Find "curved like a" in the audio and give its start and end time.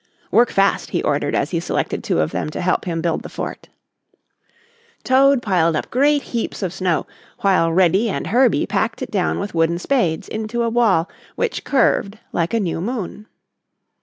11.63-12.59